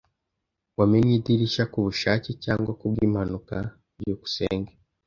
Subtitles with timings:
[0.77, 3.55] Wamennye idirishya kubushake cyangwa kubwimpanuka?
[3.99, 4.71] byukusenge